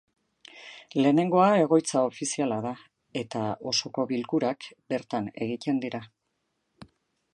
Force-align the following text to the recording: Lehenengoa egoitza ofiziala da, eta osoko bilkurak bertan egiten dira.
Lehenengoa 1.05 1.49
egoitza 1.65 2.01
ofiziala 2.07 2.57
da, 2.67 2.73
eta 3.23 3.43
osoko 3.75 4.07
bilkurak 4.13 4.69
bertan 4.95 5.29
egiten 5.49 5.85
dira. 5.89 6.03